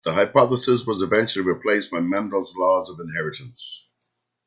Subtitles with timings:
[0.03, 3.87] The hypothesis was eventually replaced by Mendel's laws of inheritance.